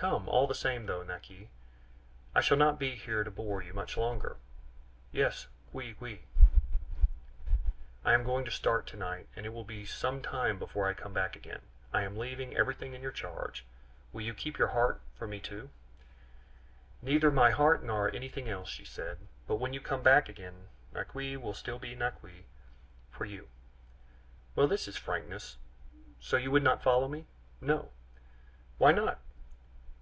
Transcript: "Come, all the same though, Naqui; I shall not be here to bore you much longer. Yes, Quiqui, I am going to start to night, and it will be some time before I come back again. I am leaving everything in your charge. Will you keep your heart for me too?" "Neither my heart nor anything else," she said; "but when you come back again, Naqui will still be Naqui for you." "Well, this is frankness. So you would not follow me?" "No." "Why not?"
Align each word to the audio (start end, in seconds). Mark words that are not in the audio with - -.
"Come, 0.00 0.28
all 0.28 0.46
the 0.46 0.54
same 0.54 0.86
though, 0.86 1.02
Naqui; 1.02 1.48
I 2.32 2.40
shall 2.40 2.56
not 2.56 2.78
be 2.78 2.94
here 2.94 3.24
to 3.24 3.32
bore 3.32 3.60
you 3.64 3.74
much 3.74 3.96
longer. 3.96 4.36
Yes, 5.10 5.48
Quiqui, 5.72 6.20
I 8.04 8.12
am 8.14 8.22
going 8.22 8.44
to 8.44 8.50
start 8.52 8.86
to 8.86 8.96
night, 8.96 9.26
and 9.34 9.44
it 9.44 9.48
will 9.48 9.64
be 9.64 9.84
some 9.84 10.22
time 10.22 10.56
before 10.56 10.86
I 10.86 10.94
come 10.94 11.12
back 11.12 11.34
again. 11.34 11.62
I 11.92 12.02
am 12.02 12.16
leaving 12.16 12.56
everything 12.56 12.94
in 12.94 13.02
your 13.02 13.10
charge. 13.10 13.64
Will 14.12 14.20
you 14.22 14.34
keep 14.34 14.56
your 14.56 14.68
heart 14.68 15.00
for 15.16 15.26
me 15.26 15.40
too?" 15.40 15.68
"Neither 17.02 17.32
my 17.32 17.50
heart 17.50 17.82
nor 17.82 18.08
anything 18.08 18.48
else," 18.48 18.68
she 18.70 18.84
said; 18.84 19.18
"but 19.48 19.56
when 19.56 19.72
you 19.72 19.80
come 19.80 20.04
back 20.04 20.28
again, 20.28 20.68
Naqui 20.94 21.36
will 21.36 21.54
still 21.54 21.80
be 21.80 21.96
Naqui 21.96 22.44
for 23.10 23.24
you." 23.24 23.48
"Well, 24.54 24.68
this 24.68 24.86
is 24.86 24.96
frankness. 24.96 25.56
So 26.20 26.36
you 26.36 26.52
would 26.52 26.62
not 26.62 26.84
follow 26.84 27.08
me?" 27.08 27.26
"No." 27.60 27.90
"Why 28.78 28.92
not?" 28.92 29.18